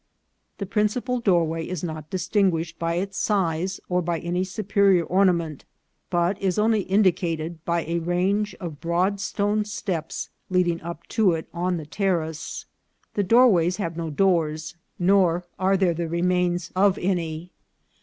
[0.57, 5.63] The principal doorway is not distinguished by its size or by any superior ornament,
[6.09, 11.47] but is only indicated by a range of broad stone steps leading up to it
[11.53, 12.65] on the terrace.
[13.13, 17.51] The doorways have no doors, nor are there the remains of any.